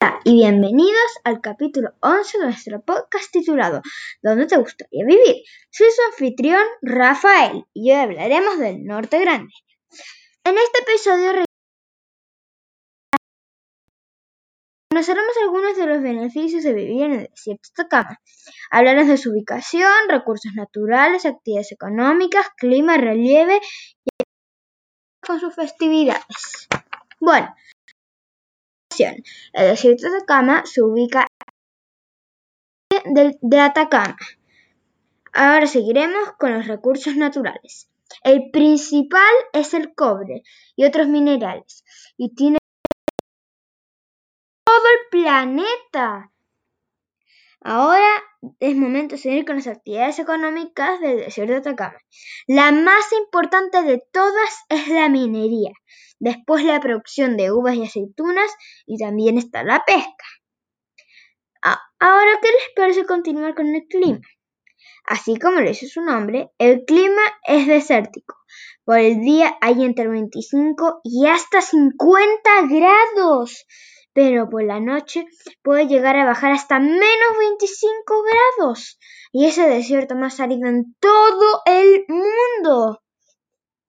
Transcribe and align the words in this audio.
Hola 0.00 0.20
y 0.24 0.32
bienvenidos 0.34 1.18
al 1.24 1.40
capítulo 1.40 1.90
11 2.00 2.38
de 2.38 2.44
nuestro 2.44 2.80
podcast 2.82 3.32
titulado 3.32 3.82
¿Dónde 4.22 4.46
te 4.46 4.56
gustaría 4.56 5.04
vivir? 5.04 5.42
Soy 5.70 5.88
su 5.90 6.02
anfitrión 6.12 6.62
Rafael 6.82 7.64
y 7.72 7.90
hoy 7.90 7.96
hablaremos 7.96 8.58
del 8.60 8.84
Norte 8.84 9.18
Grande. 9.18 9.52
En 10.44 10.56
este 10.56 10.78
episodio 10.82 11.44
conoceremos 14.90 15.36
algunos 15.42 15.76
de 15.76 15.86
los 15.86 16.02
beneficios 16.02 16.62
de 16.62 16.74
vivir 16.74 17.02
en 17.02 17.12
el 17.12 17.28
desierto 17.30 17.68
de. 17.74 18.18
Hablaremos 18.70 19.08
de 19.08 19.16
su 19.16 19.30
ubicación, 19.30 20.08
recursos 20.08 20.52
naturales, 20.54 21.26
actividades 21.26 21.72
económicas, 21.72 22.46
clima, 22.56 22.98
relieve 22.98 23.60
y 24.04 24.24
con 25.26 25.40
sus 25.40 25.54
festividades. 25.56 26.68
Bueno, 27.20 27.52
el 29.04 29.22
desierto 29.52 30.10
de 30.10 30.16
Atacama 30.16 30.64
se 30.66 30.82
ubica 30.82 31.26
de, 33.04 33.38
de 33.40 33.60
Atacama. 33.60 34.16
Ahora 35.32 35.66
seguiremos 35.66 36.32
con 36.38 36.54
los 36.54 36.66
recursos 36.66 37.16
naturales. 37.16 37.88
El 38.24 38.50
principal 38.50 39.34
es 39.52 39.74
el 39.74 39.94
cobre 39.94 40.42
y 40.76 40.84
otros 40.84 41.08
minerales 41.08 41.84
y 42.16 42.34
tiene 42.34 42.58
todo 44.64 44.84
el 44.90 45.10
planeta. 45.10 46.32
Ahora 47.60 48.08
es 48.60 48.76
momento 48.76 49.16
de 49.16 49.22
seguir 49.22 49.44
con 49.44 49.56
las 49.56 49.66
actividades 49.66 50.18
económicas 50.18 51.00
del 51.00 51.18
desierto 51.18 51.52
de 51.52 51.58
Atacama. 51.58 51.98
La 52.46 52.72
más 52.72 53.12
importante 53.12 53.82
de 53.82 54.02
todas 54.12 54.64
es 54.68 54.88
la 54.88 55.08
minería 55.08 55.72
después 56.20 56.64
la 56.64 56.80
producción 56.80 57.36
de 57.36 57.52
uvas 57.52 57.76
y 57.76 57.84
aceitunas 57.84 58.50
y 58.86 58.98
también 58.98 59.38
está 59.38 59.62
la 59.62 59.84
pesca. 59.84 60.24
Ah, 61.62 61.80
ahora, 61.98 62.38
¿qué 62.40 62.48
les 62.48 62.74
parece 62.76 63.04
continuar 63.06 63.54
con 63.54 63.74
el 63.74 63.86
clima? 63.88 64.20
Así 65.06 65.38
como 65.38 65.60
le 65.60 65.70
dice 65.70 65.88
su 65.88 66.02
nombre, 66.02 66.50
el 66.58 66.84
clima 66.84 67.22
es 67.46 67.66
desértico. 67.66 68.36
Por 68.84 68.98
el 68.98 69.20
día 69.20 69.56
hay 69.60 69.84
entre 69.84 70.08
25 70.08 71.00
y 71.02 71.26
hasta 71.26 71.60
50 71.60 72.50
grados, 72.68 73.66
pero 74.18 74.50
por 74.50 74.64
la 74.64 74.80
noche 74.80 75.26
puede 75.62 75.86
llegar 75.86 76.16
a 76.16 76.24
bajar 76.24 76.50
hasta 76.50 76.80
menos 76.80 77.38
25 77.38 78.24
grados. 78.58 78.98
Y 79.30 79.44
es 79.44 79.58
el 79.58 79.70
desierto 79.70 80.16
más 80.16 80.40
árido 80.40 80.68
en 80.68 80.96
todo 80.98 81.62
el 81.66 82.04
mundo. 82.08 83.00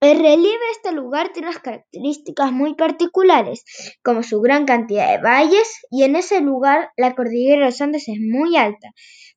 El 0.00 0.20
relieve 0.20 0.64
de 0.64 0.70
este 0.72 0.92
lugar 0.92 1.30
tiene 1.34 1.48
unas 1.48 1.60
características 1.60 2.52
muy 2.52 2.74
particulares, 2.74 3.66
como 4.02 4.22
su 4.22 4.40
gran 4.40 4.64
cantidad 4.64 5.10
de 5.10 5.22
valles, 5.22 5.84
y 5.90 6.04
en 6.04 6.16
ese 6.16 6.40
lugar 6.40 6.88
la 6.96 7.14
cordillera 7.14 7.58
de 7.58 7.66
los 7.66 7.80
Andes 7.82 8.08
es 8.08 8.16
muy 8.18 8.56
alta, 8.56 8.92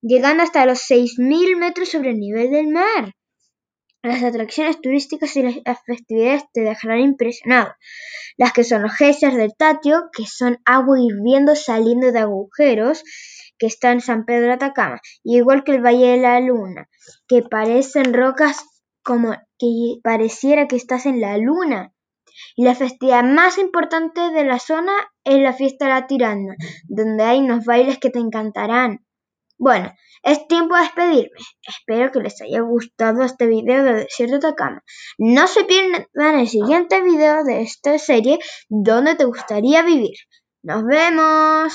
llegando 0.00 0.42
hasta 0.42 0.66
los 0.66 0.80
6.000 0.80 1.58
metros 1.58 1.90
sobre 1.90 2.10
el 2.10 2.18
nivel 2.18 2.50
del 2.50 2.66
mar. 2.66 3.14
Las 4.02 4.22
atracciones 4.24 4.80
turísticas 4.80 5.36
y 5.36 5.42
las 5.42 5.84
festividades 5.86 6.44
te 6.52 6.62
dejarán 6.62 7.00
impresionado. 7.00 7.72
Las 8.36 8.52
que 8.52 8.64
son 8.64 8.82
los 8.82 8.96
geysers 8.96 9.36
del 9.36 9.54
Tatio, 9.56 10.10
que 10.12 10.24
son 10.26 10.58
agua 10.64 10.98
hirviendo 11.00 11.54
saliendo 11.54 12.10
de 12.10 12.18
agujeros, 12.18 13.04
que 13.58 13.66
está 13.66 13.92
en 13.92 14.00
San 14.00 14.24
Pedro 14.24 14.48
de 14.48 14.54
Atacama, 14.54 15.00
igual 15.22 15.62
que 15.62 15.72
el 15.72 15.84
Valle 15.84 16.08
de 16.08 16.16
la 16.16 16.40
Luna, 16.40 16.88
que 17.28 17.42
parecen 17.42 18.12
rocas 18.12 18.64
como 19.04 19.32
que 19.58 20.00
pareciera 20.02 20.66
que 20.66 20.76
estás 20.76 21.06
en 21.06 21.20
la 21.20 21.36
luna. 21.38 21.92
Y 22.56 22.64
la 22.64 22.74
festividad 22.74 23.22
más 23.22 23.58
importante 23.58 24.20
de 24.30 24.44
la 24.44 24.58
zona 24.58 24.92
es 25.22 25.38
la 25.38 25.52
fiesta 25.52 25.84
de 25.84 25.90
la 25.92 26.06
tirana, 26.06 26.56
donde 26.88 27.22
hay 27.22 27.38
unos 27.40 27.64
bailes 27.64 27.98
que 27.98 28.10
te 28.10 28.18
encantarán. 28.18 29.04
Bueno, 29.64 29.92
es 30.24 30.48
tiempo 30.48 30.74
de 30.74 30.82
despedirme. 30.82 31.38
Espero 31.64 32.10
que 32.10 32.18
les 32.18 32.42
haya 32.42 32.62
gustado 32.62 33.22
este 33.22 33.46
video 33.46 33.84
de 33.84 33.92
Desierto 33.92 34.40
de 34.40 34.48
Atacama. 34.48 34.82
No 35.18 35.46
se 35.46 35.62
pierdan 35.62 36.40
el 36.40 36.48
siguiente 36.48 37.00
video 37.00 37.44
de 37.44 37.62
esta 37.62 37.96
serie, 37.96 38.40
donde 38.68 39.14
te 39.14 39.24
gustaría 39.24 39.82
vivir? 39.82 40.16
Nos 40.64 40.84
vemos. 40.84 41.70